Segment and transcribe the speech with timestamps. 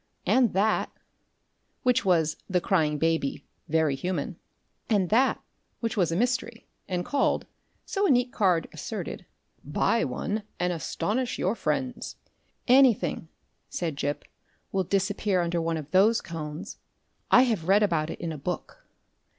[0.25, 0.91] And that"
[1.83, 4.35] which was The Crying Baby, Very Human
[4.89, 5.39] "and that,"
[5.79, 7.45] which was a mystery, and called,
[7.85, 9.27] so a neat card asserted,
[9.63, 12.15] "Buy One and Astonish Your Friends."
[12.67, 13.27] "Anything,"
[13.69, 14.25] said Gip,
[14.71, 16.79] "will disappear under one of those cones.
[17.29, 18.87] I have read about it in a book.